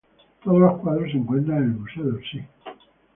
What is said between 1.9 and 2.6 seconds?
de Orsay.